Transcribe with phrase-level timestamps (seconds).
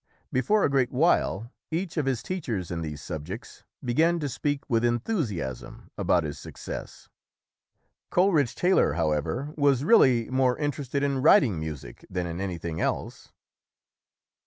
[0.33, 4.83] Before a great while, each of his teachers in these subjects began to speak with
[4.83, 7.07] enthusiasm about his success.
[8.09, 13.31] Coleridge Taylor, however, was really more interested in writing music than in anything else.